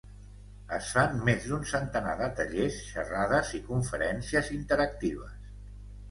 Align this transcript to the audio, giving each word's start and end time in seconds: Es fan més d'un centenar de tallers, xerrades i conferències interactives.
Es 0.75 0.85
fan 0.93 1.17
més 1.25 1.43
d'un 1.49 1.67
centenar 1.71 2.15
de 2.21 2.29
tallers, 2.39 2.79
xerrades 2.93 3.51
i 3.59 3.61
conferències 3.67 4.49
interactives. 4.57 5.37